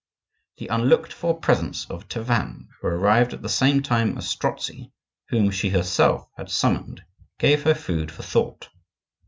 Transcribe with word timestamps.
The 0.57 0.65
unlooked 0.65 1.13
for 1.13 1.37
presence 1.39 1.85
of 1.87 2.07
Tavannes, 2.07 2.69
who 2.79 2.87
arrived 2.87 3.35
at 3.35 3.43
the 3.43 3.47
same 3.49 3.83
time 3.83 4.17
as 4.17 4.27
Strozzi, 4.31 4.91
whom 5.29 5.51
she 5.51 5.69
herself 5.69 6.27
had 6.35 6.49
summoned, 6.49 7.03
gave 7.37 7.61
her 7.65 7.75
food 7.75 8.09
for 8.09 8.23
thought. 8.23 8.69